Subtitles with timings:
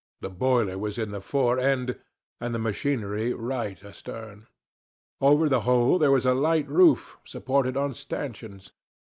[0.21, 1.95] The boiler was in the fore end,
[2.39, 4.47] and the machinery right astern.
[5.21, 8.71] Over the whole there was a light roof, supported on stanchions.